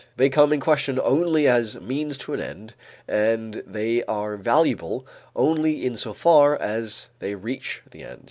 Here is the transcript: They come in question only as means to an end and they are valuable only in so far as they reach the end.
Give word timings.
They 0.17 0.29
come 0.31 0.51
in 0.51 0.59
question 0.59 0.99
only 0.99 1.47
as 1.47 1.79
means 1.79 2.17
to 2.25 2.33
an 2.33 2.41
end 2.41 2.73
and 3.07 3.61
they 3.67 4.03
are 4.05 4.35
valuable 4.35 5.05
only 5.35 5.85
in 5.85 5.95
so 5.95 6.11
far 6.11 6.59
as 6.59 7.09
they 7.19 7.35
reach 7.35 7.83
the 7.91 8.05
end. 8.05 8.19